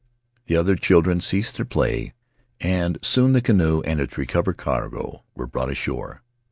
[0.47, 2.15] The other children ceased their play
[2.59, 6.23] and soon the canoe and its recovered cargo were brought ashore.